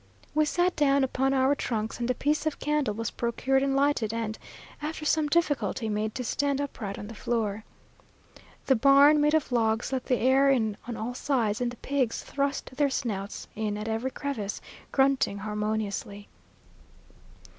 We 0.33 0.45
sat 0.45 0.75
down 0.75 1.03
upon 1.03 1.31
our 1.31 1.53
trunks, 1.53 1.99
and 1.99 2.09
a 2.09 2.15
piece 2.15 2.47
of 2.47 2.57
candle 2.57 2.95
was 2.95 3.11
procured 3.11 3.61
and 3.61 3.75
lighted, 3.75 4.11
and, 4.11 4.35
after 4.81 5.05
some 5.05 5.27
difficulty, 5.27 5.89
made 5.89 6.15
to 6.15 6.23
stand 6.23 6.59
upright 6.59 6.97
on 6.97 7.05
the 7.05 7.13
floor. 7.13 7.63
The 8.65 8.75
barn, 8.75 9.21
made 9.21 9.35
of 9.35 9.51
logs, 9.51 9.93
let 9.93 10.05
the 10.05 10.17
air 10.17 10.49
in 10.49 10.75
on 10.87 10.97
all 10.97 11.13
sides, 11.13 11.61
and 11.61 11.69
the 11.69 11.77
pigs 11.77 12.23
thrust 12.23 12.75
their 12.77 12.89
snouts 12.89 13.47
in 13.55 13.77
at 13.77 13.87
every 13.87 14.09
crevice, 14.09 14.59
grunting 14.91 15.37
harmoniously. 15.37 16.27